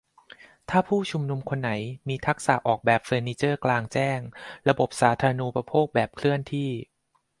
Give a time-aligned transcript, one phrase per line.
[0.69, 1.71] ถ้าผู้ชุมนุมคนไหน
[2.07, 4.19] มีทักษะออกแบบเฟอร์นิเจอร์กลางแจ้ง-
[4.69, 6.69] ระบบสาธารณูปโภคแบบเคลื่อนที่